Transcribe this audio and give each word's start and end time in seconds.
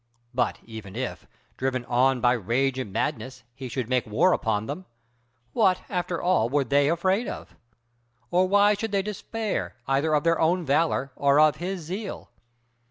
But 0.33 0.57
even 0.63 0.95
if, 0.95 1.27
driven 1.57 1.85
on 1.85 2.21
by 2.21 2.31
rage 2.33 2.79
and 2.79 2.91
madness, 2.91 3.43
he 3.53 3.69
should 3.69 3.87
make 3.87 4.07
war 4.07 4.33
upon 4.33 4.65
them, 4.65 4.85
what 5.53 5.83
after 5.89 6.19
all 6.19 6.49
were 6.49 6.63
they 6.63 6.89
afraid 6.89 7.27
of? 7.27 7.55
or 8.31 8.47
why 8.47 8.73
should 8.73 8.93
they 8.93 9.03
despair 9.03 9.75
either 9.87 10.15
of 10.15 10.23
their 10.23 10.39
own 10.41 10.65
valor 10.65 11.11
or 11.15 11.39
of 11.39 11.57
his 11.57 11.81
zeal? 11.81 12.31